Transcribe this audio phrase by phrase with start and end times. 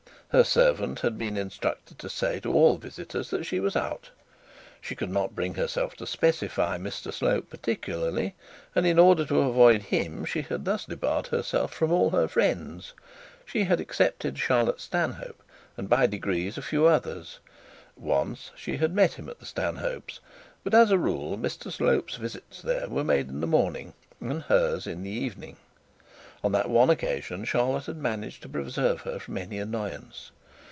[0.33, 4.11] Her servants had been instructed to say to all visitors that she was out.
[4.79, 8.35] She could not bring herself to specify Mr Slope particularly,
[8.73, 12.11] and in order to order to avoid him she had thus debarred herself from all
[12.11, 12.93] her friends.
[13.45, 15.43] She had excepted Charlotte Stanhope,
[15.75, 17.39] and, by degrees, a few others
[17.97, 18.07] also.
[18.21, 20.21] Once she had met him at the Stanhope's;
[20.63, 23.91] but, as a rule, Mr Slope's visits there had been made in the morning,
[24.21, 25.57] and hers in the evening.
[26.43, 30.31] On that one occasion Charlotte had managed to preserve her from any annoyance.